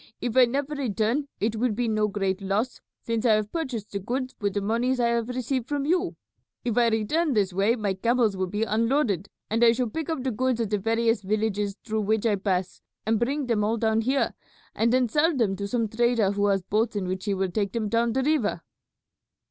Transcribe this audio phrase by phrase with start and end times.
[0.19, 3.99] If I never return it will be no great loss, since I have purchased the
[3.99, 6.15] goods with the monies I have received from you.
[6.65, 10.23] If I return this way my camels will be unloaded, and I shall pick up
[10.23, 14.01] the goods at the various villages through which I pass and bring them all down
[14.01, 14.33] here,
[14.73, 17.73] and then sell them to some trader who has boats in which he will take
[17.73, 18.63] them down the river."